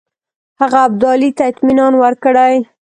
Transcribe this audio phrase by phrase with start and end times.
[0.61, 2.55] هغه ابدالي ته اطمینان ورکړی.